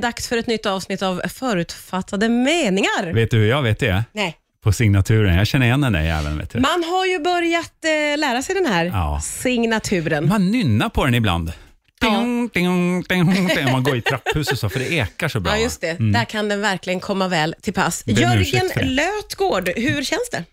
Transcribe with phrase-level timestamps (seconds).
[0.00, 3.12] är dags för ett nytt avsnitt av Förutfattade meningar.
[3.12, 4.04] Vet du hur jag vet det?
[4.12, 4.36] Nej.
[4.62, 5.34] På signaturen.
[5.36, 6.38] Jag känner igen den där jäveln.
[6.38, 6.60] Vet du.
[6.60, 9.20] Man har ju börjat eh, lära sig den här Ja.
[9.24, 10.28] signaturen.
[10.28, 11.52] Man nynnar på den ibland.
[12.00, 13.72] Ding, ding, ding, ding.
[13.72, 15.52] Man går i trapphus och så, för det ekar så bra.
[15.56, 15.96] Ja, just det.
[16.12, 18.02] Där kan den verkligen komma väl till pass.
[18.06, 18.86] Ursäkt Jörgen för det.
[18.86, 20.44] Lötgård, hur känns det?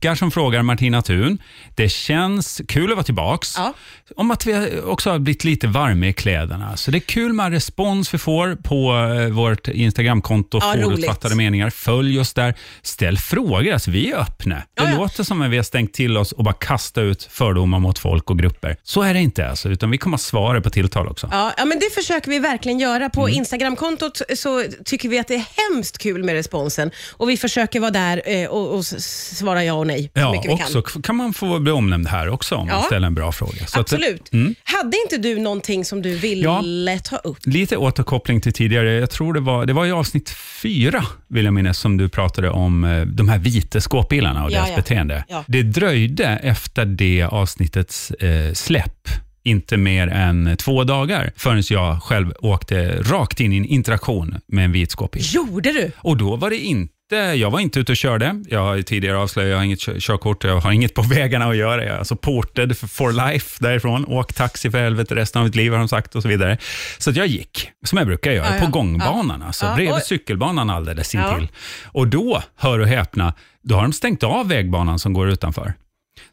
[0.00, 1.38] Tackar som frågar Martina Thun.
[1.74, 3.54] Det känns kul att vara tillbaks.
[3.56, 3.72] Ja.
[4.16, 6.76] Om att vi också har blivit lite varma i kläderna.
[6.76, 11.70] Så det är kul med respons vi får på eh, vårt Instagramkonto, Ja, Förutfattade meningar.
[11.70, 12.54] Följ oss där.
[12.82, 13.72] Ställ frågor.
[13.72, 14.54] Alltså, vi är öppna.
[14.54, 14.96] Det Ja, ja.
[14.98, 18.30] låter som att vi har stängt till oss och bara kastat ut fördomar mot folk
[18.30, 18.76] och grupper.
[18.82, 21.28] Så är det inte, alltså, utan vi kommer att svara på tilltal också.
[21.32, 23.10] Ja, ja, men det försöker vi verkligen göra.
[23.10, 23.38] På Mm.
[23.38, 27.90] Instagramkontot så tycker vi att det är hemskt kul med responsen och vi försöker vara
[27.90, 31.02] där eh, och, och svara ja och nej så Ja, mycket vi också kan.
[31.02, 31.16] kan.
[31.16, 32.82] man få bli omnämnd här också om man Ja.
[32.82, 33.52] ställer en bra fråga.
[33.66, 34.32] Så att, Absolut.
[34.32, 34.54] mm.
[34.64, 37.36] Hade inte du någonting som du ville ta upp?
[37.44, 38.92] Lite återkoppling till tidigare.
[38.92, 40.30] Jag tror det var, det var i avsnitt
[40.62, 44.56] fyra, vill jag minnas, som du pratade om eh, de här vita skåpbilarna och Ja,
[44.58, 44.76] deras ja.
[44.76, 45.24] beteende.
[45.28, 45.44] Ja.
[45.46, 49.08] Det dröjde efter det avsnittets eh, släpp
[49.44, 54.64] inte mer än två dagar förrän jag själv åkte rakt in i en interaktion med
[54.64, 55.22] en vit skåpbil.
[55.34, 55.90] Gjorde du?
[55.98, 58.44] Och då var det inte jag var inte ute och körde.
[58.48, 60.44] Jag har tidigare avslöjat jag har inget kö- körkort.
[60.44, 61.84] Jag har inget på vägarna att göra.
[61.84, 64.04] Jag är alltså ported for life därifrån.
[64.06, 66.58] Åk taxi för helvete resten av mitt liv har de sagt och så vidare.
[66.98, 68.64] Så jag gick, som jag brukar göra, Ja, ja.
[68.64, 69.42] på gångbanan.
[69.42, 71.28] Alltså, Ja, bredvid cykelbanan alldeles Ja.
[71.34, 71.48] intill.
[71.84, 75.74] Och då, hör och häpna, då har de stängt av vägbanan som går utanför.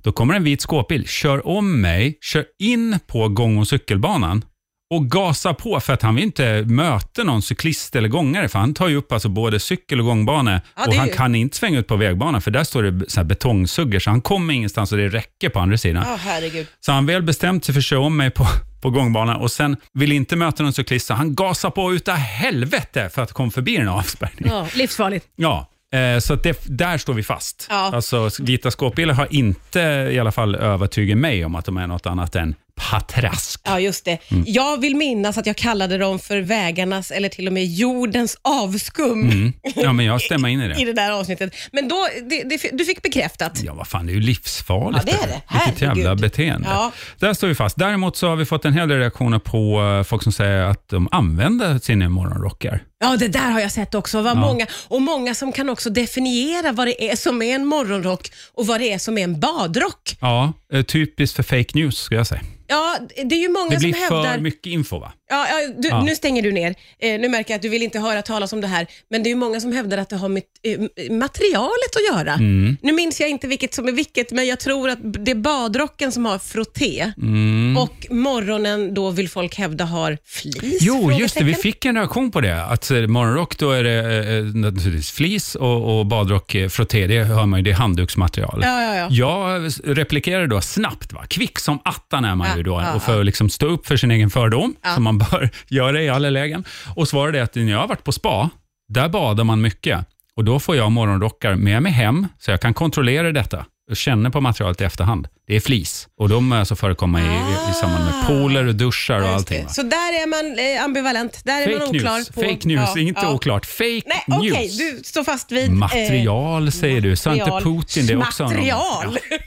[0.04, 4.42] Då kommer en vit skåpbil, kör om mig, kör in på gång och cykelbanan
[4.90, 8.74] och gasar på för att han vill inte möta någon cyklist eller gångare för han
[8.74, 11.80] tar ju upp alltså både cykel och gångbana Ja, och han ju- kan inte svänga
[11.80, 14.98] ut på vägbanan för där står det så här betongsuggor så han kommer ingenstans och
[14.98, 16.04] det räcker på andra sidan.
[16.08, 16.68] Ja, herregud.
[16.80, 18.48] Så han väl bestämt sig för att köra om mig på,
[18.82, 23.10] på gångbanan och sen vill inte möta någon cyklist så han gasar på utav helvete
[23.14, 24.56] för att komma förbi den avspärrningen.
[24.56, 25.28] Ja, livsfarligt.
[25.36, 27.68] Ja, eh, så det, där står vi fast.
[27.70, 27.92] Ja.
[27.94, 29.80] Alltså, vita skåpbilar har inte
[30.12, 33.62] i alla fall övertygat mig om att de är något annat än patrask.
[33.64, 34.18] Ja, just det.
[34.32, 34.44] Mm.
[34.48, 39.54] Jag vill minnas att jag kallade dem för vägarnas eller till och med jordens avskum
[39.76, 40.86] Ja, men jag stämmer in i i det.
[40.86, 41.56] det där avsnittet.
[41.72, 43.62] Men då, det, det, du fick bekräftat.
[43.64, 45.04] Ja, vad fan, det är ju livsfarligt.
[45.08, 45.66] Ja, det är det.
[45.66, 46.68] Vilket jävla beteende.
[46.72, 46.92] Ja.
[47.20, 47.78] Där står vi fast.
[47.78, 50.90] Däremot så har vi fått en hel del reaktioner på eh, folk som säger att
[50.90, 52.84] de använder sina morgonrockar.
[53.00, 54.22] Ja, det där har jag sett också.
[54.22, 58.32] Vad många, och många som kan också definiera vad det är som är en morgonrock
[58.54, 60.18] och vad det är som är en badrock.
[60.20, 62.42] Ja, eh, typiskt för fake news, skulle jag säga.
[62.74, 64.34] Ja, det är ju många Det blir som hävdar...
[64.34, 65.14] för mycket info, va?
[65.34, 66.04] Ja, ja, du, Ja.
[66.04, 66.76] Nu stänger du ner.
[67.00, 69.28] Eh, nu märker jag att du vill inte höra talas om det här, men det
[69.28, 70.80] är ju många som hävdar att det har med eh,
[71.12, 72.34] materialet att göra.
[72.34, 72.78] Mm.
[72.82, 76.12] Nu minns jag inte vilket som är vilket, men jag tror att det är badrocken
[76.12, 77.78] som har frotté Mm.
[77.78, 80.78] och morgonen då vill folk hävda har flis?
[80.82, 81.44] Jo, just det.
[81.44, 81.62] Vi Frågetecken.
[81.74, 82.64] fick en reaktion på det.
[82.66, 87.24] Att eh, morgonrock, då är det eh, naturligtvis flis och, och badrock, eh, frotté, det
[87.24, 88.60] hör man ju, det är handduksmaterial.
[88.64, 89.08] Ja, ja, ja.
[89.10, 91.24] Jag replikerade då snabbt, va?
[91.28, 93.88] kvick som attan är man Ja, ju då, ja, och för att liksom stå upp
[93.88, 96.64] för sin egen fördom, som man bör göra i alla lägen.
[96.96, 98.50] Och svarade att när jag har varit på spa,
[98.90, 100.00] där badar man mycket.
[100.36, 104.32] Och då får jag morgonrockar med mig hem, så jag kan kontrollera detta och känna
[104.32, 105.28] på materialet i efterhand.
[105.48, 106.08] Det är flis.
[106.20, 109.64] Och de är alltså förekomma i, i, i samband med pooler och duschar och allting.
[109.64, 109.70] Va?
[109.70, 111.42] Så där är man eh, ambivalent.
[111.46, 112.16] Där är man Fake oklar.
[112.18, 113.34] news, på, fake news, Ja, inte ja.
[113.34, 113.66] oklart.
[113.66, 114.52] Fake Nej, news.
[114.54, 115.68] okej, du står fast vid...
[115.68, 117.52] eh, Material säger du, sa inte.
[117.64, 118.44] Putin det också?
[118.44, 119.20] Material.
[119.30, 119.38] Ja,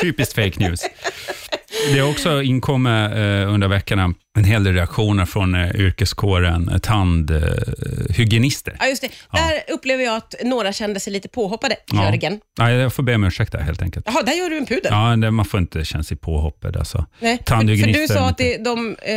[0.00, 0.80] typiskt fake news.
[1.90, 6.78] Det har också inkommit eh, under veckorna en hel del reaktioner från eh, yrkeskåren eh,
[6.78, 8.76] tandhygienister.
[8.78, 9.10] Ja, just det.
[9.32, 12.40] Där upplever jag att några kände sig lite påhoppade, Jörgen.
[12.58, 14.06] Nej, jag får be om ursäkt där helt enkelt.
[14.08, 14.90] Jaha, där gör du en puder.
[14.90, 16.76] Ja, det, man får inte känna sig påhoppad.
[16.76, 17.06] Alltså.
[17.20, 19.14] Nej, för, för du sa att det, de, eh,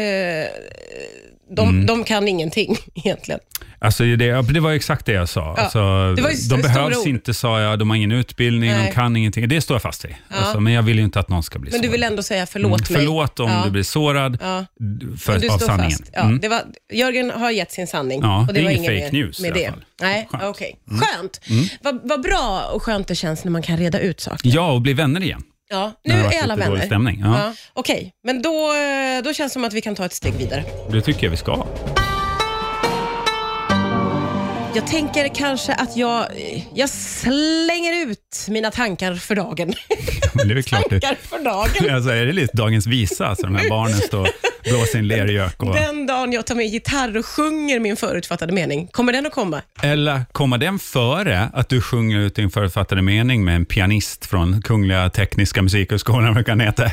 [1.49, 1.85] de, Mm.
[1.85, 3.39] de kan ingenting egentligen.
[3.79, 5.53] Alltså det, ja, det var exakt det jag sa.
[5.57, 5.79] Ja, Alltså,
[6.15, 7.07] det de behövs ord.
[7.07, 7.79] inte, sa jag.
[7.79, 8.87] De har ingen utbildning, Nej.
[8.87, 9.47] de kan ingenting.
[9.47, 10.15] Det står jag fast vid.
[10.29, 11.91] Alltså, men jag vill ju inte att någon ska bli Men du sårad.
[11.91, 13.05] vill ändå säga förlåt Mm, mig.
[13.07, 13.61] Förlåt om Ja.
[13.65, 14.65] du blir sårad Ja.
[15.19, 15.99] för, Men du av sanningen.
[16.13, 16.39] Ja, Mm.
[16.39, 16.61] det var,
[16.93, 18.19] Jörgen har gett sin sanning.
[18.21, 19.83] Ja, och det, det är var ingen inget fake news med i alla fall.
[20.01, 20.41] Nej, Skönt.
[20.41, 20.49] Mm.
[20.51, 20.75] okej.
[20.87, 21.41] Skönt.
[21.81, 24.49] Vad, vad bra och skönt det känns när man kan reda ut saker.
[24.53, 25.43] Ja, och bli vänner igen.
[25.69, 26.85] Ja, När nu det är alla varit lite dålig vänner.
[26.85, 27.39] stämning, ja.
[27.39, 27.53] Ja.
[27.73, 30.63] Okej, men då, eh, då känns det som att vi kan ta ett steg vidare.
[30.91, 31.65] Det tycker jag vi ska.
[34.75, 36.25] Jag tänker kanske att jag,
[36.73, 39.73] jag slänger ut mina tankar för dagen.
[40.33, 41.89] Men det är väl klart det, tankar för dagen.
[41.95, 43.27] alltså, är det lite dagens visa?
[43.27, 44.29] Alltså, de här barnen står
[44.65, 45.63] blåsa in lergök.
[45.63, 45.75] Och...
[45.75, 49.61] Den dagen jag tar med gitarr och sjunger min förutfattade mening, kommer den att komma?
[49.83, 54.61] Eller kommer den före att du sjunger ut din förutfattade mening med en pianist från
[54.61, 56.91] Kungliga Tekniska Musikhögskolan, vad kan heta?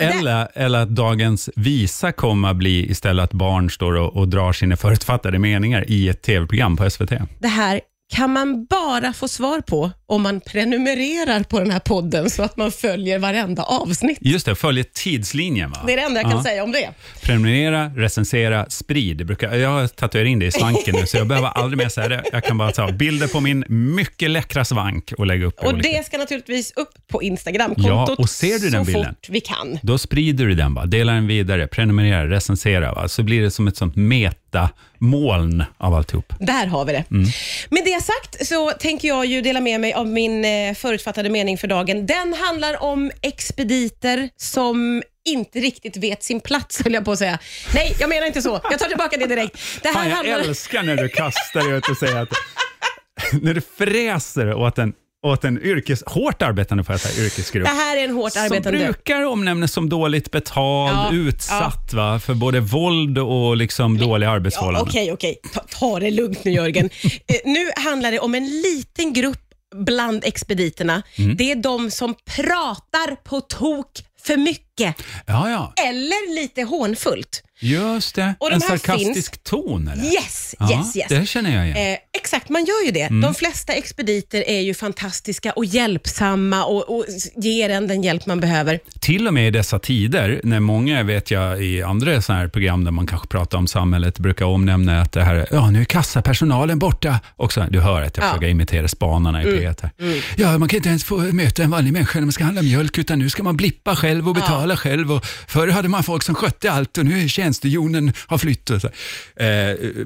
[0.00, 4.52] Eller, eller att dagens visa kommer att bli istället att barn står och, och drar
[4.52, 7.12] sina förutfattade meningar i ett tv-program på SVT.
[7.38, 7.80] Det här
[8.14, 12.56] kan man bara få svar på om man prenumererar på den här podden så att
[12.56, 14.18] man följer varenda avsnitt.
[14.20, 15.70] Just det, följer tidslinjen.
[15.70, 15.78] Va?
[15.86, 16.44] Det är det enda jag kan Ja.
[16.44, 16.88] säga om det.
[17.22, 19.16] Prenumerera, recensera, sprid.
[19.16, 21.88] Det brukar, jag har tatuerat in det i svanken nu, så jag behöver aldrig mer
[21.88, 22.24] säga det.
[22.32, 25.88] Jag kan bara ta bilder på min mycket läckra svank och lägga upp Och olika-
[25.88, 27.74] det ska naturligtolika upp på Instagram.
[27.76, 29.14] Ja, och ser du den så bilden?
[29.14, 29.78] fort vi kan.
[29.82, 30.86] Då sprider du den, va?
[30.86, 32.92] delar den vidare, prenumerera, recensera.
[32.94, 33.08] Va?
[33.08, 36.32] Så blir det som ett sånt metamoln av alltihop.
[36.40, 37.04] Där har vi det.
[37.10, 37.28] Mm.
[37.70, 41.58] Med det sagt så tänker jag ju dela med mig av min eh, förutfattade mening
[41.58, 42.06] för dagen.
[42.06, 47.38] Den handlar om expediter som inte riktigt vet sin plats, höll jag på att säga.
[47.74, 48.60] Nej, jag menar inte så.
[48.70, 49.58] Jag tar tillbaka det direkt.
[49.82, 50.38] Det här Fan, jag handlar...
[50.38, 52.28] älskar när du kastar dig ut och säger att...
[53.42, 54.92] när du fräser åt en,
[55.26, 57.66] åt en yrkes, hårt arbetande får jag säga, yrkesgrupp.
[57.68, 58.78] Det här är en hårt som arbetande...
[58.78, 62.20] brukar omnämnas som dåligt betald, Ja, utsatt va?
[62.20, 64.88] för både våld och liksom dåliga Ja, arbetsförhållanden.
[64.88, 65.36] Okej, okej.
[65.54, 66.90] Ta, ta det lugnt nu Jörgen.
[67.04, 69.38] eh, nu handlar det om en liten grupp
[69.74, 71.02] bland expediterna.
[71.18, 71.36] Mm.
[71.36, 74.69] Det är de som pratar på tok för mycket
[75.26, 75.72] Ja, ja.
[75.88, 77.42] eller lite hånfullt.
[77.62, 78.34] Just det.
[78.40, 80.04] Och de en sarkastisk finns- ton eller?
[80.04, 81.08] Yes, Ja, yes, yes.
[81.08, 81.92] Det känner jag igen.
[81.92, 83.00] Eh, exakt, man gör ju det.
[83.02, 83.20] Mm.
[83.20, 87.04] De flesta expediter är ju fantastiska och hjälpsamma och, och
[87.36, 88.80] ger en den hjälp man behöver.
[89.00, 92.84] Till och med i dessa tider, när många vet jag i andra såna här program
[92.84, 96.78] där man kanske pratar om samhället, brukar omnämna att det här, ja nu är kassapersonalen
[96.78, 97.20] borta.
[97.36, 98.28] Också, du hör att jag Ja.
[98.28, 98.34] Mm.
[98.38, 99.90] försöker imitera spanarna i P1 här.
[100.36, 102.98] Ja, man kan inte ens få möta en vanlig människa när man ska handla mjölk,
[102.98, 105.12] utan nu ska man blippa själv och betala själv.
[105.12, 108.84] Och förr hade man folk som skötte allt och nu är tjänstehjonen har flyttat.
[108.84, 108.90] Eh,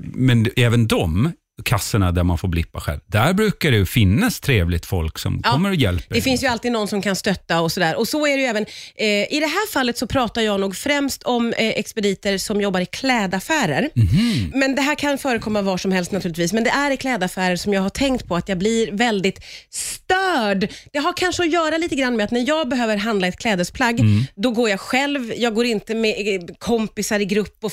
[0.03, 1.33] men även de
[1.65, 5.69] kassorna där man får blippa själv, där brukar det finnas trevligt folk som Ja, kommer
[5.69, 6.15] och hjälper.
[6.15, 7.97] Det finns ju alltid någon som kan stötta och sådär.
[7.97, 8.67] Och så är det ju även.
[8.97, 12.81] Eh, I det här fallet så pratar jag nog främst om eh, expediter som jobbar
[12.81, 13.91] i klädaffärer.
[13.95, 14.53] Mhm.
[14.55, 16.53] Men det här kan förekomma var som helst naturligtvis.
[16.53, 19.41] Men det är i klädaffärer som jag har tänkt på att jag blir väldigt
[19.71, 20.69] störd.
[20.93, 24.01] Det har kanske att göra lite grann med att när jag behöver handla ett klädesplagg,
[24.01, 24.25] Mm.
[24.35, 25.33] då går jag själv.
[25.37, 27.73] Jag går inte med eh, kompisar i grupp, och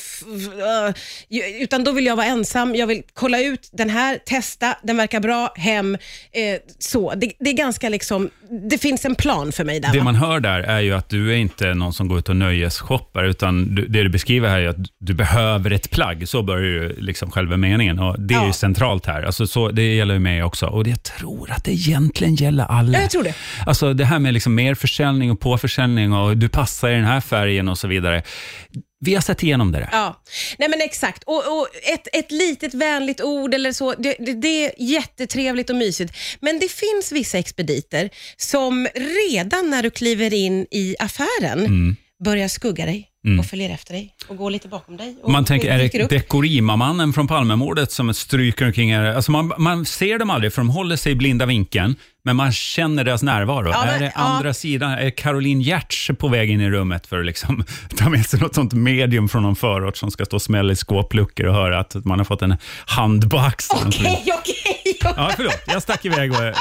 [1.59, 2.75] utan då vill jag vara ensam.
[2.75, 5.95] Jag vill kolla ut den här, testa, den verkar bra, hem.
[6.31, 7.13] Eh, så.
[7.15, 8.29] Det, det är ganska liksom,
[8.69, 9.91] det finns en plan för mig där.
[9.91, 10.03] Det va?
[10.03, 13.23] man hör där är ju att du är inte någon som går ut och nöjesshoppar,
[13.23, 16.27] utan du, det du beskriver här är att du behöver ett plagg.
[16.27, 18.47] Så börjar ju liksom själva meningen och det är Ja.
[18.47, 19.23] ju centralt här.
[19.23, 22.93] Alltså så, det gäller ju mig också och jag tror att det egentligen gäller alla.
[22.97, 23.33] Ja, jag tror det.
[23.65, 27.21] Alltså det här med liksom mer försäljning och påförsäljning och du passar i den här
[27.21, 28.23] färgen och så vidare.
[29.03, 29.79] Vi har sett igenom det.
[29.79, 29.89] där.
[29.91, 30.21] Ja,
[30.57, 31.23] nej men exakt.
[31.23, 35.75] Och, och ett, ett litet vänligt ord eller så, det, det, det är jättetrevligt och
[35.75, 36.13] mysigt.
[36.39, 38.87] Men det finns vissa expediter som
[39.29, 41.95] redan när du kliver in i affären Mm.
[42.23, 43.07] börjar skugga dig
[43.39, 45.15] och följer efter dig och går lite bakom dig.
[45.23, 46.09] Och, Man tänker, är dyker det upp.
[46.09, 49.03] Dekorima-mannen från Palmemordet som stryker omkring här?
[49.03, 52.51] Alltså man, man ser dem aldrig, för de håller sig i blinda vinkeln, men man
[52.51, 53.69] känner deras närvaro.
[53.69, 54.21] Ja, men- är det ja.
[54.21, 54.91] andra sidan?
[54.91, 57.63] Är Caroline Giertz på väg in i rummet för att liksom
[57.97, 60.75] ta med sig något sånt medium från någon förort som ska stå och smälla i
[60.75, 63.87] skåpluckor och höra att man har fått en hand på axeln?
[63.87, 64.55] Okej, okej.
[65.03, 65.59] Ja, förlåt.
[65.67, 66.53] Jag stack iväg och, eh,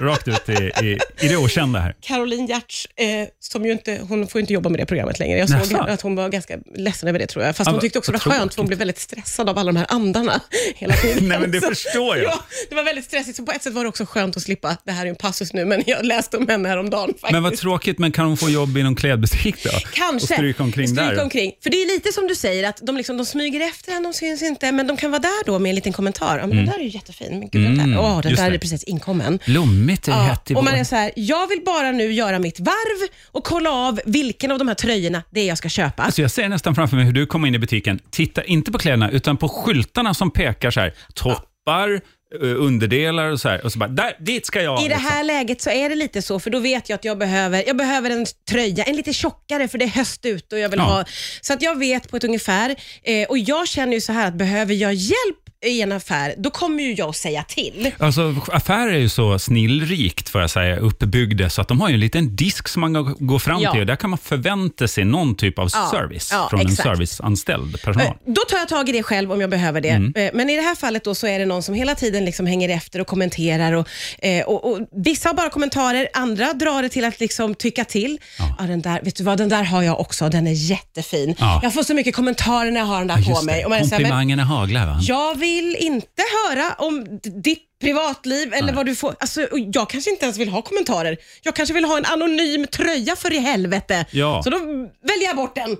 [0.00, 1.94] rakt ut i, i, i det okända här.
[2.00, 5.38] Caroline Giertz, eh, som ju inte, hon får ju inte jobba med det programmet längre.
[5.38, 5.88] Jag såg Nästan.
[5.90, 7.56] att hon var ganska ledsen över det tror jag.
[7.56, 9.48] Fast Ja, hon vad- tyckte också det vad var skönt för hon blev väldigt stressad
[9.48, 10.40] av alla de här andarna
[10.74, 11.28] hela tiden.
[11.28, 12.24] Nej, men det Så- förstår jag.
[12.24, 13.36] Ja, det var väldigt stressigt.
[13.36, 15.16] Så på ett sätt var det också skönt att slippa, det här är ju en
[15.16, 17.32] passus nu, men jag läste om henne häromdagen faktiskt.
[17.32, 19.70] Men vad tråkigt, men kan hon få jobb i någon klädbutik då?
[19.92, 20.14] Kanske.
[20.34, 21.22] Och stryka omkring Stryka där?
[21.22, 21.52] omkring.
[21.62, 24.12] För det är lite som du säger, att de, liksom, de smyger efter en, de
[24.12, 26.38] syns inte, men de kan vara där då med en liten kommentar.
[26.38, 27.38] Ja, men Den där är ju jättefin.
[27.38, 28.30] Men gud, den där, åh, den Mm.
[28.30, 28.56] just där det.
[28.56, 29.38] är precis inkommen.
[29.46, 30.80] Blommigt är Ja, hett i och man vår.
[30.80, 34.58] är så här, jag vill bara nu göra mitt varv och kolla av vilken av
[34.58, 36.02] de här tröjorna det är jag ska köpa.
[36.02, 38.00] Alltså jag ser nästan framför mig hur du kommer in i butiken.
[38.10, 40.94] Titta inte på kläderna, utan på skyltarna som pekar så här.
[41.14, 42.00] Toppar,
[42.42, 43.64] eh, underdelar och så här.
[43.64, 44.80] Och så bara, där, dit ska jag.
[44.80, 45.06] I det liksom.
[45.10, 47.76] här läget så är det lite så, för då vet jag att jag behöver, jag
[47.76, 50.84] behöver en tröja, en lite tjockare för det är höst ute och jag vill Ja.
[50.84, 51.04] ha,
[51.40, 52.76] så att jag vet på ett ungefär.
[53.02, 56.50] Eh, och jag känner ju så här att behöver jag hjälp i en affär, då
[56.50, 57.90] kommer ju jag säga till.
[57.98, 61.94] Alltså, affärer är ju så snillrikt, får jag säga, uppbyggda, så att de har ju
[61.94, 63.72] en liten disk som man går fram Ja.
[63.72, 66.78] till där kan man förvänta sig någon typ av Ja, service ja, från exakt.
[66.80, 68.06] en serviceanställd personal.
[68.06, 69.88] Eh, Då tar jag tag i det själv om jag behöver det.
[69.88, 70.12] Mm.
[70.16, 72.46] Eh, Men i det här fallet då så är det någon som hela tiden liksom
[72.46, 73.72] hänger efter och kommenterar.
[73.72, 73.88] Och,
[74.24, 78.18] eh, och, och Vissa har bara kommentarer, andra drar det till att liksom tycka till.
[78.58, 78.64] Ja.
[78.66, 81.34] den där, vet du vad, den där har jag också, den är jättefin.
[81.38, 81.60] Ja.
[81.62, 83.64] Jag får så mycket kommentarer när jag har den där på mig.
[83.64, 84.98] Och man Komplimangerna haglar, va?
[85.02, 88.74] jag vill inte höra om ditt privatliv eller Nej.
[88.74, 89.14] vad du får.
[89.20, 91.16] Alltså, jag kanske inte ens vill ha kommentarer.
[91.42, 94.06] Jag kanske vill ha en anonym tröja för i helvete.
[94.10, 94.42] Ja.
[94.42, 94.58] Så då
[95.02, 95.76] väljer jag bort den.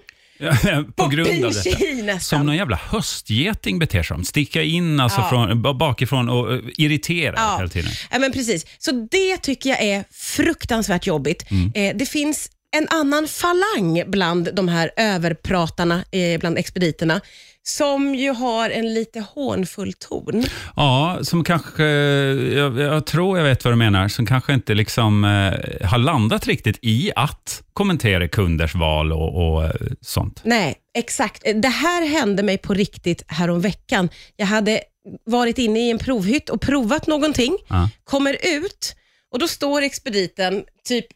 [0.96, 2.20] på grund av detta.
[2.20, 4.24] Som någon jävla höstgeting beter sig.
[4.24, 5.28] Sticka in alltså Ja.
[5.28, 7.56] från, bakifrån och uh, irritera Ja.
[7.56, 7.90] hela tiden.
[8.10, 8.66] Ja, men precis.
[8.78, 11.50] Så det tycker jag är fruktansvärt jobbigt.
[11.50, 11.72] Mm.
[11.74, 17.20] Eh, det finns en annan falang bland de här överpratarna, eh, bland expediterna,
[17.68, 20.44] som ju har en lite hånfull ton.
[20.76, 25.24] Ja, som kanske, jag, jag tror jag vet vad du menar, som kanske inte liksom
[25.24, 29.70] eh, har landat riktigt i att kommentera kunders val och, och eh,
[30.00, 30.40] sånt.
[30.44, 31.42] Nej, exakt.
[31.62, 34.08] Det här hände mig på riktigt häromveckan.
[34.36, 34.80] Jag hade
[35.26, 37.88] varit inne i en provhytt och provat någonting, Ja.
[38.04, 38.94] kommer ut
[39.32, 41.06] och då står expediten typ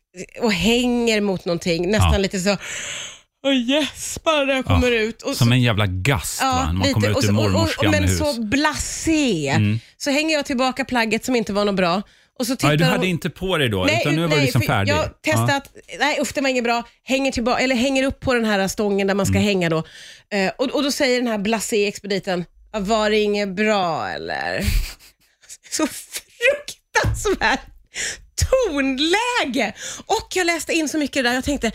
[0.42, 2.18] och hänger mot någonting, nästan Ja.
[2.18, 2.56] lite så
[3.44, 5.22] och gäspar när jag kommer ut.
[5.22, 6.66] Och Som en jävla gast va?
[6.66, 8.18] när man kommer ut ur så- mormors gamla Men hus.
[8.18, 9.54] så blasé.
[9.96, 12.02] Så hänger jag tillbaka plagget som inte var något bra.
[12.38, 14.34] Och så tittar Ja, du hon- hade inte på dig då, utan nu var du
[14.34, 14.92] nej, liksom för färdig.
[14.92, 15.68] Jag testade att,
[15.98, 19.06] nej usch det var inget bra, hänger, tillbaka, eller hänger upp på den här stången
[19.06, 19.34] där man Mm.
[19.34, 19.76] ska hänga då.
[20.32, 24.64] Eh, och, och då säger den här blasé-expediten, "Ja, var det inget bra eller?
[25.70, 27.60] Så fruktansvärt
[28.50, 29.72] tonläge.
[30.06, 31.70] Och jag läste in så mycket där, jag tänkte,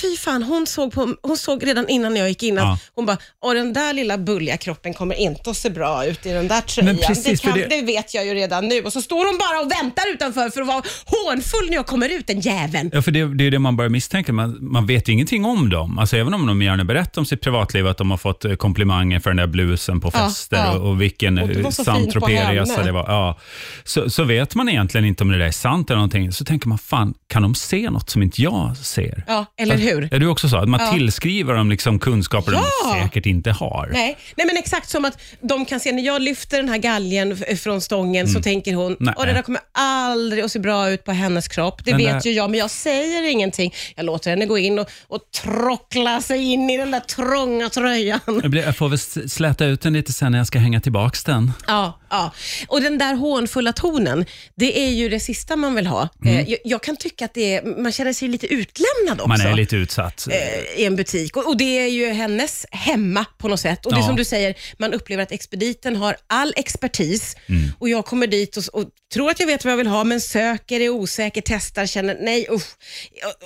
[0.00, 2.78] fy fan, hon såg, på, hon såg redan innan jag gick in att Ja.
[2.94, 6.48] hon bara, den där lilla bulliga kroppen kommer inte att se bra ut i den
[6.48, 6.94] där tröjan.
[6.94, 7.82] Men precis, det, för kan, det- det...
[7.82, 8.80] vet jag ju redan nu.
[8.82, 12.08] Och så står hon bara och väntar utanför för att vara hånfull när jag kommer
[12.08, 12.90] ut, den jäveln.
[12.92, 14.32] Ja, för det, det är det man börjar misstänka.
[14.32, 15.98] Man, man vet ju ingenting om dem.
[15.98, 19.20] Alltså, även om de gärna berättar om sitt privatliv, att de har fått eh, komplimanger
[19.20, 20.78] för den där blusen på Ja, fester ja.
[20.78, 22.82] och, och vilken Och det eh, var så fint på henne.
[22.84, 23.04] det var.
[23.08, 23.38] Ja.
[23.84, 26.32] Så, så vet man egentligen inte om det där är sant eller någonting.
[26.32, 29.24] Så tänker man, fan, kan de se något som inte jag ser?
[29.28, 30.08] Ja, eller hur?
[30.12, 30.92] Ja, du också sa att man Ja.
[30.92, 32.64] tillskriver dem liksom kunskaper Ja.
[32.84, 33.90] de säkert inte har.
[33.92, 37.36] Nej, nej, men exakt som att de kan se när jag lyfter den här galgen
[37.58, 38.96] från stången så tänker hon, Mm.
[39.00, 39.14] Nej.
[39.16, 41.84] och det där kommer aldrig att se bra ut på hennes kropp.
[41.84, 43.74] Det Den vet där- ju jag, men jag säger ingenting.
[43.96, 48.20] Jag låter henne gå in och, och trockla sig in i den där trånga tröjan.
[48.26, 51.18] Jag blir- Jag får väl släta ut den lite sen när jag ska hänga tillbaka
[51.26, 51.52] den.
[51.66, 52.32] Ja, ja.
[52.68, 54.24] Och den där hånfulla tonen,
[54.56, 56.08] det är ju det sista man vill ha.
[56.26, 59.24] Eh, Jag, jag kan tycka att det är, man känner sig lite utlämnad också.
[59.24, 59.38] Mm.
[59.44, 60.26] Man är lite utsatt.
[60.30, 61.36] eh, i en butik.
[61.36, 63.86] Och, och Det är ju hennes hemma på något sätt.
[63.86, 64.06] Och det Ja.
[64.06, 67.70] som du säger, man upplever att expediten har all expertis Mm.
[67.78, 70.20] och jag kommer dit och, och tror att jag vet vad jag vill ha, men
[70.20, 72.66] söker, är osäker, testar, känner nej usch.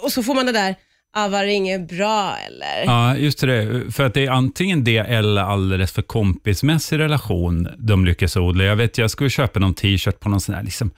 [0.02, 0.74] Och så får man det där,
[1.16, 2.84] ah, var det inget bra eller?
[2.84, 3.92] Ja, just det.
[3.92, 8.64] För att det är antingen det eller alldeles för kompismässig relation de lyckas odla.
[8.64, 10.90] Jag vet, jag skulle köpa någon t-shirt på någon sån här liksom,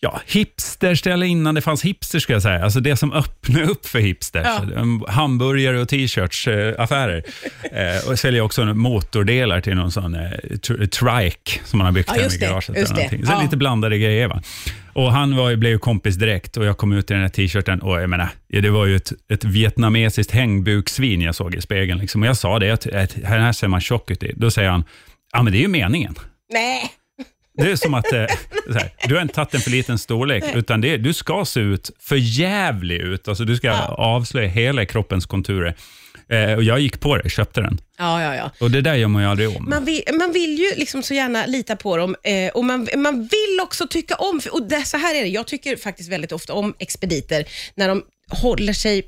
[0.00, 2.64] ja, hipsterställe innan det fanns hipster, ska jag säga.
[2.64, 4.46] Alltså det som öppnar upp för hipsters.
[4.46, 4.80] Ja.
[4.80, 7.22] Um, Hamburgare och t-shirts eh, affärer.
[7.72, 12.08] eh, och säljer också motordelar till någon sån eh, tr- trike som man har byggt
[12.08, 12.68] Ja, hem just i det, garaget.
[12.68, 12.94] just eller det.
[12.94, 13.26] någonting.
[13.26, 13.42] Så Ja.
[13.42, 14.28] lite blandade grejer.
[14.28, 14.42] Va?
[14.92, 17.80] Och Han var, blev ju kompis direkt och jag kom ut i den här t-shirten
[17.82, 22.00] och jag menar, det var ju ett, ett vietnamesiskt hängbuksvin jag såg i spegeln.
[22.00, 22.22] Liksom.
[22.22, 24.22] Och jag sa det, att, att här ser man tjock ut.
[24.22, 24.32] i.
[24.36, 24.84] Då säger han,
[25.32, 26.14] ja men det är ju meningen.
[26.52, 26.90] Nej.
[27.58, 28.18] Det är som att eh,
[28.74, 31.90] här, du har inte tagit en för liten storlek, utan det, du ska se ut
[32.00, 33.28] för jävlig ut.
[33.28, 33.86] Alltså, du ska Ja.
[33.98, 35.74] avslöja hela kroppens konturer.
[36.30, 37.80] Eh, och jag gick på det, köpte den.
[37.98, 38.50] Ja, ja, ja.
[38.60, 39.66] Och det där gör man ju aldrig om.
[39.70, 43.20] Man vill, man vill ju liksom så gärna lita på dem eh, och man, man
[43.20, 46.52] vill också tycka om, och det, så här är det, jag tycker faktiskt väldigt ofta
[46.52, 49.02] om expediter när de håller sig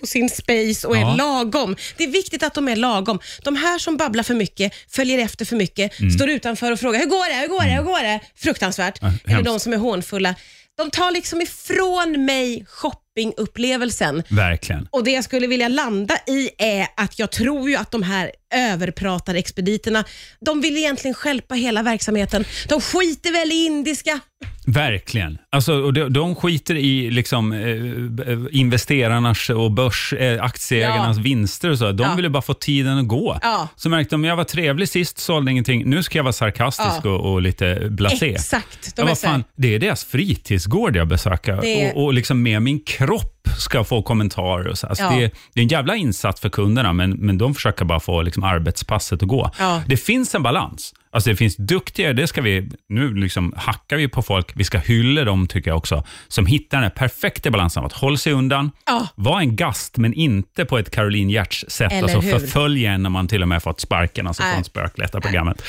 [0.00, 1.76] på sin space och är lagom.
[1.96, 3.18] Det är viktigt att de är lagom.
[3.42, 6.10] De här som babblar för mycket, följer efter för mycket, Mm.
[6.10, 8.20] står utanför och frågar hur går det, hur går det, hur går det?
[8.36, 8.98] Fruktansvärt.
[9.00, 9.44] Ja, Eller hemskt.
[9.46, 10.34] de som är hånfulla.
[10.76, 14.22] De tar liksom ifrån mig shoppingupplevelsen.
[14.28, 14.88] Verkligen.
[14.90, 18.30] Och Det jag skulle vilja landa i är att jag tror ju att de här
[18.54, 20.04] överpratar-expediterna,
[20.40, 22.44] de vill egentligen stjälpa hela verksamheten.
[22.68, 24.20] De skiter väl i indiska.
[24.68, 25.38] Verkligen.
[25.52, 31.22] Alltså, och de, de skiter i liksom, eh, investerarnas och börs, eh, aktieägarnas Ja.
[31.22, 31.92] vinster och så.
[31.92, 32.14] De Ja.
[32.14, 33.38] vill ju bara få tiden att gå.
[33.42, 33.68] Ja.
[33.76, 35.90] Så märkte de, jag var trevlig sist, sålde ingenting.
[35.90, 37.10] Nu ska jag vara sarkastisk Ja.
[37.10, 38.30] och, och lite blasé.
[38.34, 38.96] Exakt.
[38.96, 42.04] De Ja, är vad så här- fan, det är deras fritidsgård jag besöker Det- och,
[42.04, 44.66] och liksom med min kropp ska få kommentarer.
[44.68, 44.86] Och så.
[44.86, 45.10] Alltså Ja.
[45.10, 48.44] det, det är en jävla insats för kunderna, men, men de försöker bara få liksom
[48.44, 49.50] arbetspasset att gå.
[49.86, 50.94] Det finns en balans.
[51.16, 54.78] Alltså det finns duktiga, det ska vi, nu liksom hackar vi på folk, vi ska
[54.78, 58.32] hylla dem tycker jag också, som hittar den här perfekta balansen av att hålla sig
[58.32, 59.08] undan, Ja.
[59.14, 62.38] vara en gast men inte på ett Caroline Giertz-sätt, alltså hur?
[62.38, 64.54] förfölja en när man till och med fått sparken, alltså Nej.
[64.54, 65.62] från spökletarprogrammet.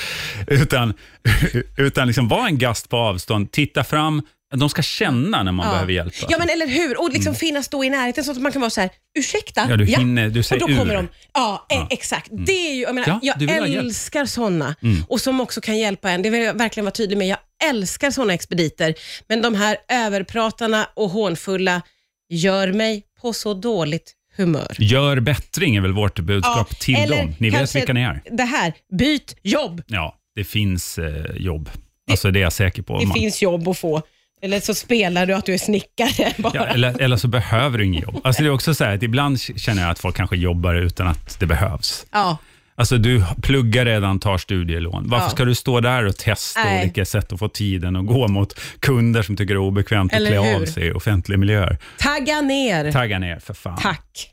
[0.48, 0.94] Utan,
[1.77, 4.22] utan liksom vara en gast på avstånd, titta fram,
[4.56, 6.13] de ska känna när man behöver hjälp.
[6.30, 7.01] Ja, men eller hur?
[7.01, 8.89] Och liksom finnas då i närheten så att man kan vara så här,
[9.20, 9.62] ursäkta?
[9.62, 9.72] Mm.
[9.72, 11.00] Ja, du hinner- du säger Och då kommer ur.
[11.00, 11.06] Mm.
[11.06, 11.18] de.
[11.34, 12.27] Ja, eh, exakt.
[12.32, 13.42] Det är ju, jag menar, Ja, jag.
[13.42, 13.77] Mm.
[13.80, 14.75] älskar sådana
[15.08, 16.22] och som också kan hjälpa en.
[16.22, 17.27] Det vill jag verkligen vara tydlig med.
[17.27, 17.38] Jag
[17.70, 18.94] älskar sådana expediter,
[19.27, 21.82] men de här överpratarna och hånfulla
[22.30, 24.75] gör mig på så dåligt humör.
[24.80, 27.34] Gör bättring är väl vårt budskap till dem.
[27.39, 28.22] Ni vet vilka ni är.
[28.32, 29.84] Det här, byt jobb.
[29.88, 31.70] Ja, det finns eh, jobb.
[32.12, 33.00] Alltså det är jag säker på.
[33.00, 34.01] Det Man- finns jobb att få.
[34.41, 36.51] Eller så spelar du att du är snickare bara.
[36.56, 38.22] Ja, eller, eller så behöver du inget jobb.
[38.24, 41.08] Alltså det är också så här att ibland känner jag att folk kanske jobbar utan
[41.08, 42.06] att det behövs.
[42.12, 42.38] Ja.
[42.75, 45.10] Alltså du pluggar redan, tar studielån.
[45.10, 45.29] Varför Ja.
[45.29, 46.82] ska du stå där och testa Nej.
[46.82, 50.17] olika sätt att få tiden att gå mot kunder som tycker det är obekvämt att
[50.20, 50.65] Eller klä av hur?
[50.65, 51.77] sig i offentliga miljöer?
[52.00, 52.91] Tagga ner.
[52.91, 53.77] Tagga ner för fan.
[53.82, 54.32] Tack.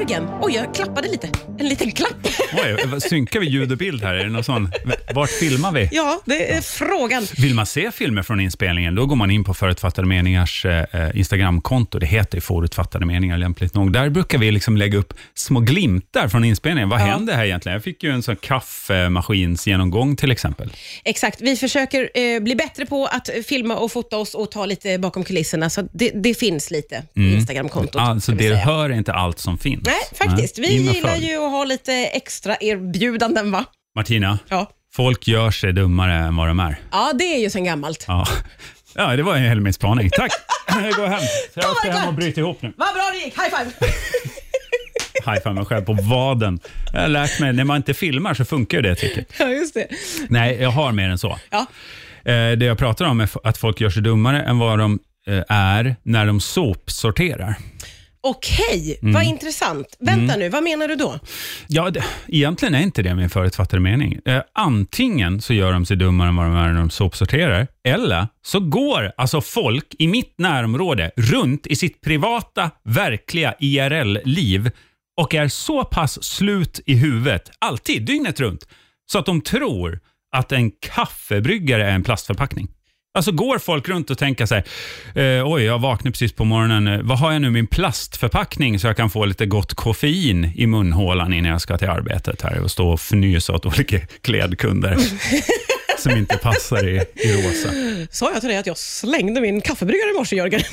[0.00, 1.28] Jörgen, oj jag klappade lite.
[1.58, 2.26] En liten klapp.
[2.52, 4.14] Oj, synkar vi ljud och bild här?
[4.14, 4.70] Är det någon sån?
[5.14, 5.88] Vart filmar vi?
[5.92, 7.26] Ja, det är frågan.
[7.38, 11.98] Vill man se filmer från inspelningen, då går man in på Förutfattade meningars eh, Instagramkonto.
[11.98, 13.92] Det heter ju Förutfattade meningar lämpligt nog.
[13.92, 16.88] Där brukar vi liksom lägga upp små glimtar från inspelningen.
[16.88, 17.04] Vad Ja.
[17.04, 17.74] hände här egentligen?
[17.74, 20.72] Jag fick ju en sån kaffemaskinsgenomgång till exempel.
[21.04, 24.66] Exakt, vi försöker eh, bli bättre på att eh, filma och fota oss och ta
[24.66, 25.70] lite bakom kulisserna.
[25.70, 27.96] Så det, det finns lite på Instagramkontot.
[27.96, 29.89] Alltså det hör inte allt som finns.
[29.90, 30.58] Nej, faktiskt.
[30.58, 31.26] Vi in och gillar följ.
[31.26, 33.64] ju att ha lite extra erbjudanden va?
[33.96, 34.70] Martina, Ja.
[34.92, 36.76] folk gör sig dummare än vad de är.
[36.92, 38.04] Ja, det är ju sen gammalt.
[38.08, 38.26] Ja,
[38.94, 40.10] ja det var en hel min spaning.
[40.10, 40.32] Tack!
[40.82, 41.20] Jag går hem.
[41.54, 42.72] Så jag ska hem och bryta ihop nu.
[42.76, 43.70] Vad bra det gick, high five!
[45.26, 46.60] High-five mig själv på vaden.
[46.92, 49.32] Jag har lärt mig, när man inte filmar så funkar ju det tricket.
[49.38, 49.86] ja, just det.
[50.28, 51.38] Nej, jag har mer än så.
[51.50, 51.58] Ja.
[52.32, 54.98] Eh, det jag pratar om är f- att folk gör sig dummare än vad de
[55.26, 57.54] eh, är när de sopsorterar.
[58.22, 59.14] Okej, Mm.
[59.14, 59.96] vad intressant.
[60.00, 61.18] Vänta nu, vad menar du då?
[61.68, 64.18] Ja, det, egentligen är inte det min förutfattade mening.
[64.24, 68.26] Eh, antingen så gör de sig dummare än vad de är när de sopsorterar, eller
[68.42, 74.70] så går alltså folk i mitt närområde runt i sitt privata, verkliga IRL-liv
[75.20, 78.68] och är så pass slut i huvudet, alltid, dygnet runt,
[79.12, 80.00] så att de tror
[80.36, 82.68] att en kaffebryggare är en plastförpackning.
[83.14, 84.64] Alltså går folk runt och tänker så här,
[85.38, 88.86] eh, oj jag vaknade precis på morgonen, eh, vad har jag nu min plastförpackning så
[88.86, 92.70] jag kan få lite gott koffein i munhålan innan jag ska till arbetet här och
[92.70, 94.96] stå och fnysa åt olika klädkunder
[95.98, 97.68] som inte passar i, i rosa.
[98.10, 100.62] Sa jag till dig att jag slängde min kaffebryggare i morse, Jörgen?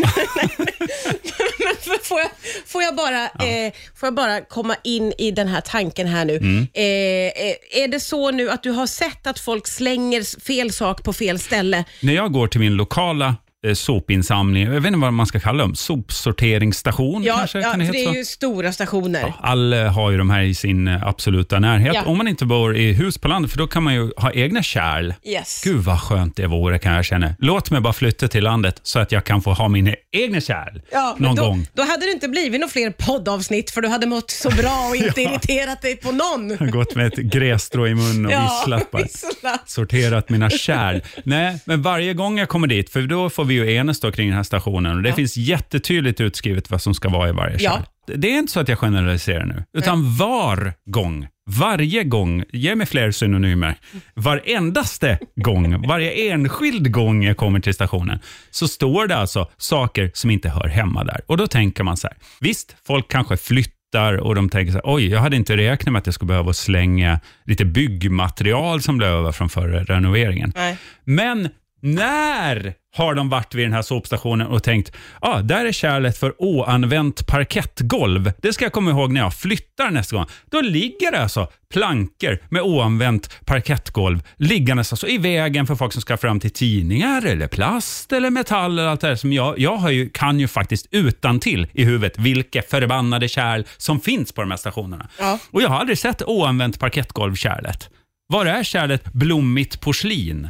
[2.04, 2.30] Får, jag,
[2.66, 6.38] får, jag bara, eh, får jag bara komma in i den här tanken här nu?
[6.38, 6.68] Mm.
[6.74, 11.04] Eh, eh, är det så nu att du har sett att folk slänger fel sak
[11.04, 11.84] på fel ställe?
[12.02, 13.36] När jag går till min lokala
[13.76, 17.60] sopinsamling, jag vet inte vad man ska kalla dem, sopsorteringsstation Ja, kanske?
[17.60, 18.12] ja kan det heta det så?
[18.12, 19.34] är ju stora stationer.
[19.42, 21.92] Alla har ju de här i sin eh, absoluta närhet.
[21.96, 22.04] Ja.
[22.06, 24.64] Om man inte bor i hus på landet, för då kan man ju ha egna
[24.64, 25.14] kärl.
[25.26, 25.62] Yes.
[25.64, 27.36] Gud vad skönt det vore kan jag känna.
[27.40, 30.82] Låt mig bara flytta till landet så att jag kan få ha mina egna kärl
[30.92, 31.68] Ja, någon då, gång.
[31.74, 34.96] Då hade det inte blivit några fler poddavsnitt för du hade mått så bra och
[35.06, 36.72] inte irriterat dig på någon.
[36.72, 39.70] Gått med ett grässtrå i mun och Ja, visslat.
[39.70, 41.02] Sorterat mina kärl.
[41.24, 44.28] Nej, men varje gång jag kommer dit, för då får vi ju enas då kring
[44.28, 47.72] den här stationen och det finns jättetydligt utskrivet vad som ska vara i varje Ja.
[47.72, 47.84] kärl.
[48.20, 52.88] Det är inte så att jag generaliserar nu, utan var gång, varje gång, ge mig
[52.88, 53.76] fler synonymer,
[54.16, 58.20] varendaste gång, varje enskild gång jag kommer till stationen,
[58.52, 61.22] så står det alltså saker som inte hör hemma där.
[61.28, 64.96] Och då tänker man så här, visst, folk kanske flyttar och de tänker så här,
[64.96, 69.10] oj, jag hade inte räknat med att jag skulle behöva slänga lite byggmaterial som blev
[69.10, 70.54] över från förra renoveringen.
[70.56, 70.78] Nej.
[71.04, 71.50] Men
[71.82, 76.18] när har de varit vid den här sopstationen och tänkt, ja, ah, där är kärlet
[76.18, 78.32] för oanvänt parkettgolv.
[78.42, 80.26] Det ska jag komma ihåg när jag flyttar nästa gång.
[80.52, 86.02] Då ligger det alltså plankor med oanvänt parkettgolv liggandes alltså i vägen för folk som
[86.02, 89.94] ska fram till tidningar eller plast eller metall eller allt det där som jag, jag
[89.94, 94.52] ju, kan ju faktiskt utan till i huvudet vilka förbannade kärl som finns på de
[94.52, 95.10] här stationerna.
[95.20, 95.40] Ja.
[95.52, 97.90] Och jag har aldrig sett oanvänt parkettgolv-kärlet.
[98.30, 100.50] Var är kärlet blommigt porslin?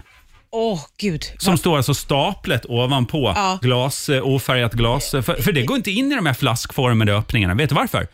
[0.51, 1.25] Åh, gud.
[1.37, 3.59] Som står alltså staplet ovanpå Ja.
[3.61, 5.11] glas, eh, ofärgat glas.
[5.11, 7.53] För, för det går inte in i de här flaskformade öppningarna.
[7.53, 8.07] Vet du varför?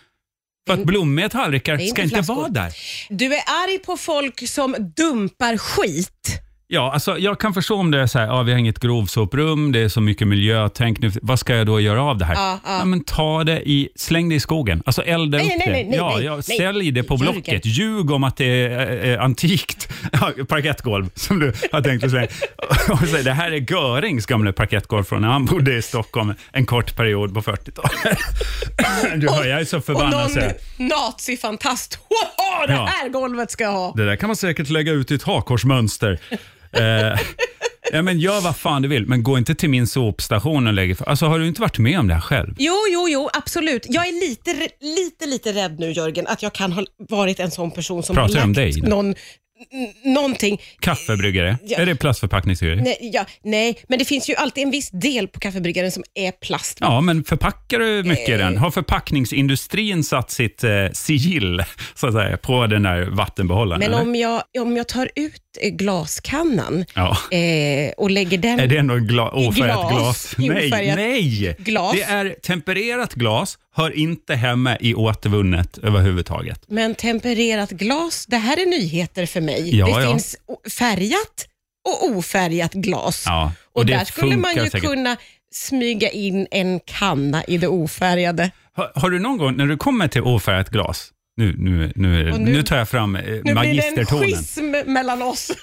[0.67, 2.35] För att blommiga tallrikar ska inte inte flaskor.
[2.35, 2.73] vara där.
[3.09, 6.39] Du är arg på folk som dumpar skit.
[6.73, 9.71] Ja, alltså, jag kan förstå om det är så här, ja, vi har inget grovsoprum,
[9.71, 11.11] det är så mycket miljötänk nu.
[11.21, 12.33] Vad ska jag då göra av det här?
[12.35, 12.85] Ja, ja.
[12.85, 14.83] men ta det i, släng det i skogen.
[14.85, 15.71] Alltså elda Nej, upp nej, det.
[15.73, 16.57] nej, nej, ja, nej, ja, nej.
[16.57, 17.17] sälj det på.
[17.17, 17.65] Blocket.
[17.65, 22.13] Ljug om att det är eh, antikt ja, parkettgolv som du har tänkt att.
[23.01, 26.65] Och säg, det här är Görings gamla parkettgolv från när han bodde i Stockholm en
[26.65, 28.17] kort period på 40-talet.
[29.21, 30.11] Du hör, jag är så Och förbannad.
[30.11, 30.53] någon så här.
[30.77, 31.99] nazifantast.
[32.67, 32.85] Det Ja.
[32.85, 33.93] här golvet ska jag ha.
[33.95, 36.19] Det där kan man säkert lägga ut i ett hakkorsmönster.
[36.77, 37.19] Eh,
[37.91, 40.95] ja, men gör vad fan du vill, men gå inte till min sopstation och lägg
[41.07, 42.55] Alltså Har du inte varit med om det här själv?
[42.57, 43.85] Jo, jo, jo, absolut.
[43.89, 47.71] Jag är lite, lite, lite rädd nu Jörgen, att jag kan ha varit en sån
[47.71, 48.89] person som Pratar har om lagt nu?
[48.89, 49.15] någon, n-
[50.13, 50.61] någonting.
[50.79, 51.57] Kaffebryggare?
[51.63, 51.77] Ja.
[51.77, 52.75] Är det plastförpackningsgrejer?
[52.75, 56.31] Nej, ja, nej, men det finns ju alltid en viss del på kaffebryggaren som är
[56.31, 56.77] plast.
[56.81, 58.37] Ja, men förpackar du mycket i Eh.
[58.37, 58.57] den?
[58.57, 61.63] Har förpackningsindustrin satt sitt eh, sigill
[61.95, 63.79] så att säga, på den där vattenbehållaren?
[63.79, 64.01] Men eller?
[64.01, 67.17] om jag, om jag tar ut eh, glaskannan Ja.
[67.37, 68.59] eh, och lägger den...
[68.59, 70.35] Är det ändå gla- ofärgat Glas.
[70.35, 70.35] glas?
[70.71, 71.55] Nej, nej!
[71.59, 71.93] glas.
[71.95, 76.61] Det är tempererat glas, hör inte hemma i återvunnet överhuvudtaget.
[76.67, 79.77] Men tempererat glas, det här är nyheter för mig.
[79.77, 80.09] Ja, det ja.
[80.11, 80.35] finns
[80.77, 81.47] färgat
[81.89, 83.23] och ofärgat glas.
[83.25, 84.81] Ja, och och där skulle man ju säkert.
[84.81, 85.17] kunna
[85.53, 88.51] smyga in en kanna i det ofärgade.
[88.75, 92.37] Har, har du någon gång, när du kommer till ofärgat glas, nu, nu, nu, nu,
[92.37, 94.29] nu- tar jag fram eh, Nu blir det en magistertonen.
[94.29, 95.51] schism mellan oss.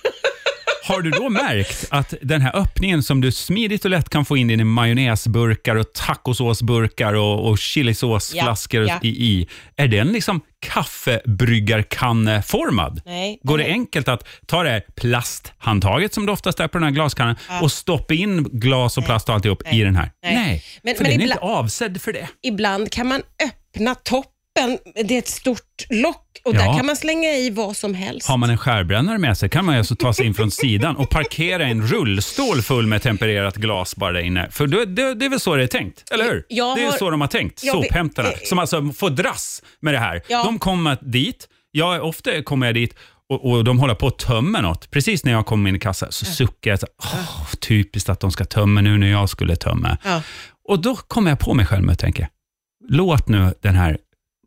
[0.89, 4.37] Har du då märkt att den här öppningen som du smidigt och lätt kan få
[4.37, 8.99] in dina majonnäsburkar och tacosåsburkar och, och chilisåsflaskor Ja, ja.
[9.03, 13.01] i, i, är den liksom kaffebryggarkanneformad?
[13.07, 13.41] Nej.
[13.43, 16.91] Går det enkelt att ta det här plasthandtaget som det oftast är på den här
[16.91, 20.11] glaskannan och stoppa in glas och plast och alltihop i den här?
[20.23, 20.65] Nej.
[20.83, 22.29] Men- för men den är ibla- inte avsedd för det.
[22.43, 24.31] Ibland kan man öppna toppen,
[25.05, 26.59] det är ett stort lock och Ja.
[26.59, 28.29] där kan man slänga i vad som helst.
[28.29, 30.97] Har man en skärbrännare med sig kan man ju alltså ta sig in från sidan
[30.97, 34.49] och parkera en rullstol full med tempererat glas bara där inne.
[34.51, 36.45] För det, det, det är väl så det är tänkt, eller hur?
[36.49, 39.11] Jag det är har- så de har tänkt, Jag vet- sophämtarna, eh, som alltså får
[39.11, 40.23] dras med det här.
[40.29, 40.45] Ja.
[40.45, 42.95] De kommer dit, jag, ofta kommer jag dit
[43.29, 44.91] och, och de håller på att tömma något.
[44.91, 48.31] Precis när jag kommer in i kassan så suckar jag, så, åh, typiskt att de
[48.31, 49.99] ska tömma nu när jag skulle tömma.
[50.05, 50.23] Ja.
[50.69, 52.29] Och då kommer jag på mig själv att tänka,
[52.89, 53.99] låt nu den här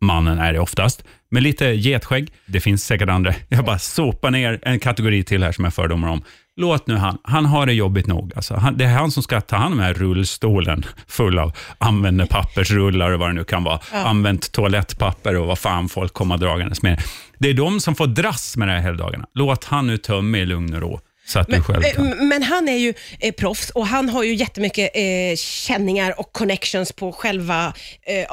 [0.04, 2.32] mannen är det oftast, med lite getskägg.
[2.46, 3.34] Det finns säkert andra.
[3.48, 6.22] Jag bara sopar ner en kategori till här som jag fördomar om.
[6.56, 8.32] Låt nu han, han har det jobbigt nog.
[8.36, 11.52] Alltså, han, det är han som ska ta hand om den här rullstolen full av
[11.78, 13.80] använda pappersrullar och vad det nu kan vara.
[13.92, 17.02] Använt toalettpapper och vad fan folk kommer dragandes med.
[17.38, 19.26] Det är de som får dras med det här hela dagarna.
[19.34, 21.00] Låt han nu tömma i lugn och ro.
[21.26, 24.34] Så att du själv Eh, Men han är ju eh, proffs och han har ju
[24.34, 27.72] jättemycket eh, känningar och connections på själva
[28.06, 28.32] eh,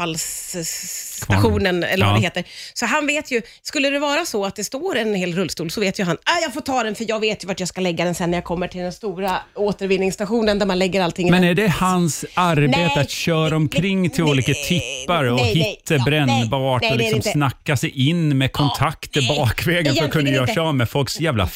[0.00, 2.18] avfallsstationen, eller vad Ja.
[2.18, 2.44] det heter.
[2.74, 5.80] Så han vet ju, skulle det vara så att det står en hel rullstol så
[5.80, 7.80] vet ju han, ah, jag får ta den för jag vet ju vart jag ska
[7.80, 11.44] lägga den sen när jag kommer till den stora återvinningsstationen där man lägger allting Men
[11.44, 15.54] är det hans arbete Nej, att köra omkring till nej, olika nej, tippar och nej,
[15.54, 19.94] nej, hitta ja, brännbart nej, nej, och liksom snacka sig in med kontakter nej, bakvägen
[19.94, 21.46] för att kunna göra sig av med folks jävla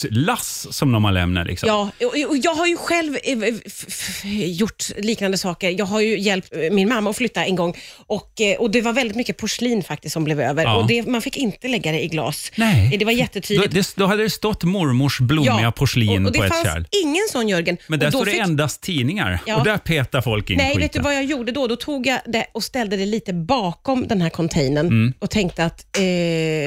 [0.00, 1.46] flyttlass som de har lämnat.
[1.46, 1.68] Liksom.
[1.68, 5.70] Ja, och och jag har ju själv eh, f- f- gjort liknande saker.
[5.78, 7.76] Jag har ju hjälpt eh, min mamma att flytta en gång
[8.06, 10.62] och, eh, och det var väldigt mycket porslin faktiskt som blev över.
[10.64, 10.74] Ja.
[10.76, 12.52] Och det, man fick inte lägga det i glas.
[12.56, 12.90] Nej.
[12.92, 13.74] Eh, Det var Då, jättetydligt.
[13.74, 16.84] det, då hade det stått mormors blommiga porslin och, och det på ett fanns kärl.
[17.04, 17.76] ingen sån Jörgen.
[17.86, 19.56] Men där och då står det fick- endast tidningar Ja.
[19.56, 20.82] och där petar folk in Nej, skiten.
[20.82, 21.66] vet du vad jag gjorde då?
[21.66, 25.12] Då tog jag det och ställde det lite bakom den här containern Mm.
[25.18, 26.04] och tänkte att, eh,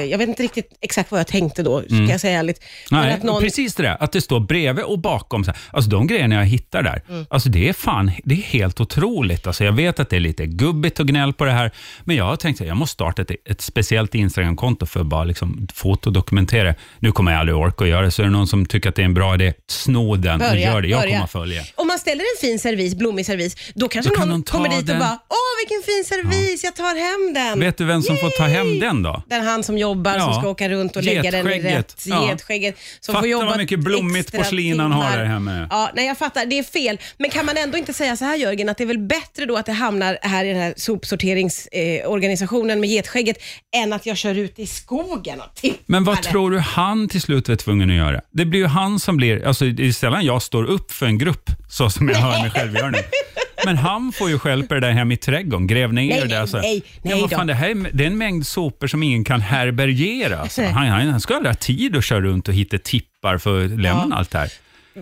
[0.04, 2.60] jag vet inte riktigt exakt vad jag tänkte då, ska jag säga ärligt.
[2.90, 3.10] Men Mm.
[3.10, 3.96] Nej, att någon, precis det där.
[4.00, 5.44] Att det står bredvid och bakom.
[5.44, 5.60] Så här.
[5.70, 7.26] Alltså de grejerna jag hittar där, Mm.
[7.30, 9.46] alltså det är fan, det är helt otroligt.
[9.46, 11.70] Alltså jag vet att det är lite gubbigt och gnäll på det här,
[12.04, 15.24] men jag har tänkt att jag måste starta ett, ett speciellt Instagram-konto för att bara
[15.24, 16.74] liksom fotodokumentera.
[16.98, 18.94] Nu kommer jag aldrig orka att göra det, så är det någon som tycker att
[18.96, 20.88] det är en bra idé, sno den och Börja, gör det.
[20.88, 21.12] Jag börja.
[21.12, 21.62] kommer att följa.
[21.74, 24.86] Om man ställer en fin servis, blommig servis, då kanske Då någon någon kommer dit
[24.86, 24.96] den.
[24.96, 27.60] och bara, åh vilken fin servis, jag tar hem den.
[27.60, 28.80] Vet du vem som får ta hem Yay!
[28.80, 29.22] den då?
[29.26, 30.38] Den han som jobbar, som Ja.
[30.40, 32.02] ska åka runt och lägga den i rätt.
[32.06, 32.28] Ja.
[32.30, 32.76] Getskägget.
[33.06, 35.66] Som Fatta får jobba vad mycket blommigt porslin han har där hemma.
[35.70, 37.00] Ja, nej, jag fattar, det är fel.
[37.18, 39.56] Men kan man ändå inte säga så här Jörgen, att det är väl bättre då
[39.56, 43.36] att det hamnar här i den här sopsorteringsorganisationen eh, med getskägget,
[43.76, 46.22] än att jag kör ut i skogen och tippar Men vad det.
[46.22, 48.20] tror du han till slut är tvungen att göra?
[48.32, 51.18] Det blir ju han som blir, alltså det är sällan jag står upp för en
[51.18, 52.98] grupp så som jag hör mig själv göra nu.
[53.66, 56.38] Men han får ju stjälpa det där hem i trädgården, gräv ner Nej, det där.
[56.38, 56.56] nej, så.
[56.58, 59.40] nej, Ja, vad fan, det, här, är- det är en mängd sopor som ingen kan
[59.40, 60.38] härbärgera.
[60.38, 60.62] Alltså.
[60.74, 63.70] Han, han, han ska aldrig ha tid att köra runt och hitta tippar för att
[63.70, 64.16] lämna Ja.
[64.16, 64.52] allt det här.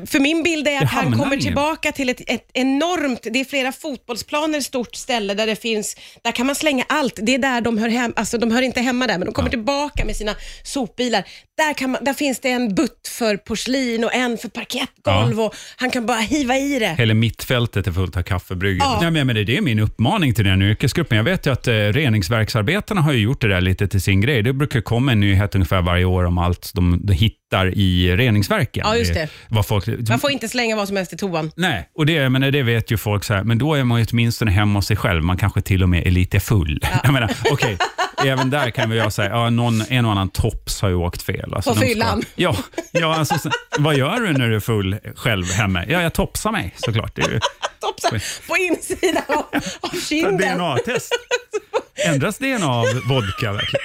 [0.07, 3.73] För min bild är att han kommer tillbaka till ett, ett enormt, det är flera
[3.73, 7.19] fotbollsplaner, stort ställe där det finns, där kan man slänga allt.
[7.23, 9.51] Det är där de hör hem, alltså de hör inte hemma där, men de kommer
[9.51, 11.25] tillbaka med sina sopbilar.
[11.57, 15.55] Där, kan man, där finns det en butt för porslin och en för parkettgolv och
[15.77, 16.95] han kan bara hiva i det.
[16.99, 18.87] Hela mittfältet är fullt av kaffebryggor.
[18.87, 18.99] Ja.
[19.03, 21.17] Nej, men, men det, det är min uppmaning till den yrkesgruppen.
[21.17, 24.43] Jag vet ju att eh, reningsverksarbetarna har ju gjort det där lite till sin grej.
[24.43, 28.83] Det brukar komma en nyhet ungefär varje år om allt de, de hittar i reningsverken.
[28.87, 29.29] Ja, just det.
[29.49, 31.51] Vad folk, Man får inte slänga vad som helst i toan.
[31.57, 34.07] Nej, och det, men det vet ju folk så här, men då är man ju
[34.11, 35.25] åtminstone hemma hos sig själv.
[35.25, 36.81] Man kanske till och med är lite full.
[37.03, 37.79] Jag menar, okej,
[38.29, 41.55] även där kan vi säga, ja, någon, en och annan tops har ju åkt fel.
[41.55, 42.23] Alltså, På de ska- fyllan.
[42.35, 42.57] Ja,
[42.93, 45.85] ja alltså, så, vad gör du när du är full själv hemma?
[45.89, 47.15] Ja, jag topsar mig såklart.
[47.17, 47.41] Det är ju
[47.81, 49.45] Toppsan på insidan av,
[49.81, 50.59] av kinden.
[50.59, 51.13] DNA-test.
[52.07, 53.85] Ändras DNA av vodka verkligen?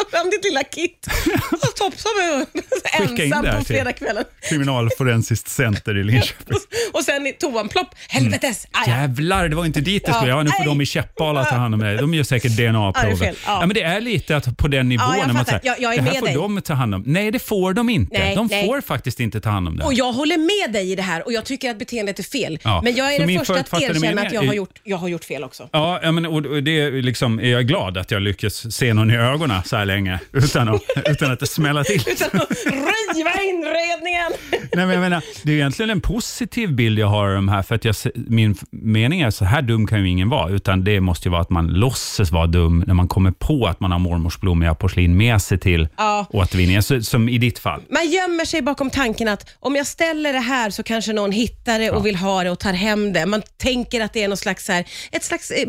[0.10, 1.06] Tar fram ditt lilla kit
[1.52, 2.46] och topsar med
[3.20, 4.24] ensam på fredagskvällen.
[4.48, 6.56] Kriminalforensiskt center i Linköping.
[6.92, 8.66] Och sen i toan, plopp, helvetes.
[8.72, 8.84] Ja.
[8.86, 10.30] Jävlar, det var inte dit det skulle.
[10.30, 11.96] Ja, nu får de i Käppala ta hand om det.
[11.96, 13.26] De gör säkert DNA-prover.
[13.26, 13.34] Ja.
[13.46, 15.14] Ja, men det är lite att på den nivån.
[15.18, 16.34] Ja, när man säger, Jag- jag är det här med får dig.
[16.34, 17.02] de ta hand om.
[17.06, 18.18] Nej, det får de inte.
[18.18, 18.66] Nej, de nej.
[18.66, 19.84] får faktiskt inte ta hand om det.
[19.84, 22.58] Och jag håller med dig i det här och jag tycker att beteendet är fel.
[22.64, 22.80] Ja.
[22.84, 25.24] Men jag är Så den första att erkänna att jag har, gjort, jag har gjort
[25.24, 25.68] fel också.
[25.72, 29.10] Ja, men, och, och det är liksom, är jag glad att jag lyckas se någon
[29.10, 32.02] i ögonen så här länge utan att, utan att det smäller till.
[32.12, 32.50] Utan att
[33.14, 34.32] riva inredningen.
[34.52, 37.62] Nej, men jag menar, det är egentligen en positiv bild jag har av de här,
[37.62, 41.00] för att jag, min mening är så här dum kan ju ingen vara, utan det
[41.00, 43.98] måste ju vara att man låtsas vara dum när man kommer på att man har
[43.98, 46.26] mormors blommiga porslin med sig till Ja.
[46.30, 47.80] återvinningen, så, som i ditt fall.
[47.90, 51.78] Man gömmer sig bakom tanken att om jag ställer det här så kanske någon hittar
[51.78, 53.26] det och vill ha det och tar hem det.
[53.26, 55.66] Man tänker att det är något slags, här, ett slags eh,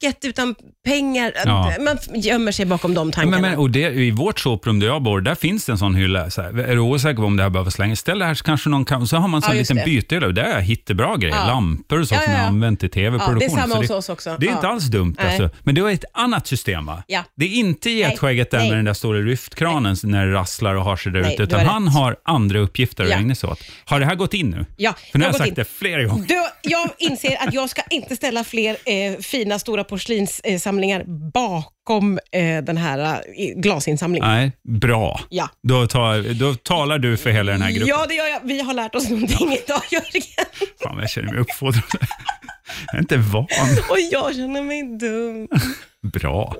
[0.00, 1.32] Blocket utan pengar.
[1.44, 1.72] Ja.
[1.80, 3.40] Man gömmer sig bakom de tankarna.
[3.40, 5.94] Men, men, och det, I vårt soprum där jag bor, där finns det en sån
[5.94, 6.30] hylla.
[6.30, 7.98] Så här, är du osäker på om det här behöver slängas?
[7.98, 9.06] Ställ det här så kanske någon kan...
[9.06, 9.84] Så har man en Ja, liten det.
[9.84, 10.28] bytehylla.
[10.28, 11.36] Där är hittebra grejer.
[11.36, 11.46] Ja.
[11.46, 12.48] Lampor och så Ja, som ja, jag ja.
[12.48, 13.38] använt i tv-produktion.
[13.38, 14.36] Det är samma hos oss också.
[14.40, 15.16] Det är inte alls dumt.
[15.18, 15.50] Alltså.
[15.62, 17.02] Men det är ett annat system va?
[17.36, 18.68] Det är inte getskägget där Nej.
[18.68, 21.42] med den där stora lyftkranen när det rasslar och har sig där ute.
[21.42, 21.94] Utan han rätt.
[21.94, 23.60] har andra uppgifter att ägna sig åt.
[23.84, 24.66] Har det här gått in nu?
[24.76, 26.26] Ja, För nu har jag sagt gått det flera gånger.
[26.28, 32.62] Du, jag inser att jag ska inte ställa fler eh, fina stora porslinssamlingar bakom eh,
[32.64, 33.20] den här eh,
[33.56, 34.28] glasinsamlingen.
[34.28, 35.20] Nej, bra.
[35.28, 35.48] Ja.
[35.62, 37.88] Då, tar, då talar du för hela den här gruppen.
[37.88, 38.40] Ja, det gör jag.
[38.44, 40.46] Vi har lärt oss någonting idag, Jörgen.
[40.82, 41.82] Fan, jag känner mig uppfordrad.
[42.86, 43.46] Jag är inte van.
[43.90, 45.48] Och jag känner mig dum.
[46.12, 46.54] Bra.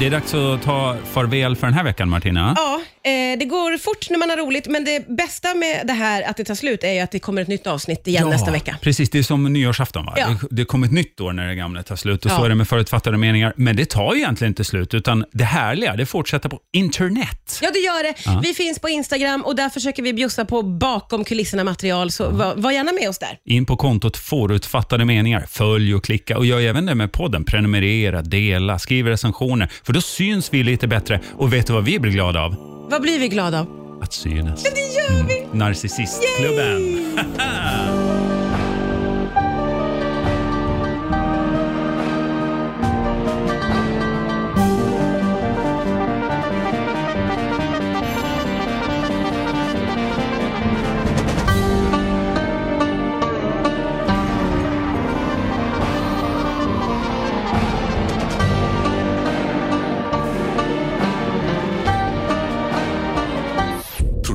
[0.00, 2.54] Det är dags att ta farväl för den här veckan, Martina.
[2.56, 6.22] Ja, eh, det går fort när man har roligt, men det bästa med det här
[6.22, 8.76] att det tar slut är ju att det kommer ett nytt avsnitt igen nästa vecka.
[8.82, 10.04] Precis, det är som nyårsafton.
[10.06, 10.14] Va?
[10.16, 10.28] Ja.
[10.28, 12.44] Det, det kommer ett nytt år när det gamla tar slut och så Ja.
[12.44, 13.52] är det med förutfattade meningar.
[13.56, 17.58] Men det tar ju egentligen inte slut, utan det härliga det fortsätter på internet.
[17.62, 18.40] Ja, det gör det.
[18.48, 22.54] Vi finns på Instagram och där försöker vi bjussa på bakom kulisserna material, så var,
[22.54, 23.38] var gärna med oss där.
[23.44, 25.46] In på kontot förutfattade meningar.
[25.48, 27.44] Följ och klicka och gör även det med podden.
[27.44, 29.70] Prenumerera, dela, skriv recensioner.
[29.90, 31.20] För då syns vi lite bättre.
[31.36, 32.56] Och vet du vad vi blir glada av?
[32.90, 33.98] Vad blir vi glada av?
[34.02, 34.62] Att synas.
[34.62, 35.58] Det gör vi!
[35.58, 37.16] Narcissistklubben.